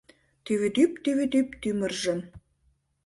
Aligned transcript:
Тӱвӱдӱп-тӱвӱдӱп 0.43 1.47
тӱмыржым 1.61 2.19